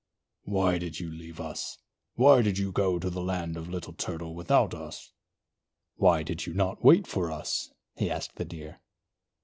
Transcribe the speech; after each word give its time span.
"Why 0.45 0.79
did 0.79 0.99
you 0.99 1.11
leave 1.11 1.39
us? 1.39 1.77
Why 2.15 2.41
did 2.41 2.57
you 2.57 2.71
go 2.71 2.97
to 2.97 3.07
the 3.07 3.21
land 3.21 3.55
of 3.55 3.69
Little 3.69 3.93
Turtle 3.93 4.33
without 4.33 4.73
us? 4.73 5.11
Why 5.95 6.23
did 6.23 6.47
you 6.47 6.55
not 6.55 6.83
wait 6.83 7.05
for 7.05 7.31
us?" 7.31 7.71
he 7.95 8.09
asked 8.09 8.37
the 8.37 8.45
Deer. 8.45 8.81